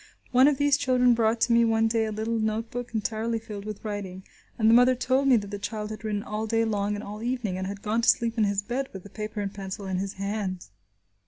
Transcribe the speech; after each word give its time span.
One 0.31 0.47
of 0.47 0.57
these 0.57 0.77
children 0.77 1.13
brought 1.13 1.39
to 1.41 1.53
me 1.53 1.63
one 1.63 1.87
day 1.87 2.05
a 2.05 2.11
little 2.11 2.39
note 2.39 2.71
book 2.71 2.91
entirely 2.95 3.37
filled 3.37 3.65
with 3.65 3.85
writing, 3.85 4.23
and 4.57 4.67
the 4.67 4.73
mother 4.73 4.95
told 4.95 5.27
me 5.27 5.35
that 5.35 5.51
the 5.51 5.59
child 5.59 5.91
had 5.91 6.03
written 6.03 6.23
all 6.23 6.47
day 6.47 6.65
long 6.65 6.95
and 6.95 7.03
all 7.03 7.21
evening, 7.21 7.55
and 7.55 7.67
had 7.67 7.83
gone 7.83 8.01
to 8.01 8.09
sleep 8.09 8.35
in 8.35 8.45
his 8.45 8.63
bed 8.63 8.89
with 8.93 9.03
the 9.03 9.11
paper 9.11 9.41
and 9.41 9.53
pencil 9.53 9.85
in 9.85 9.97
his 9.99 10.13
hand. 10.13 10.65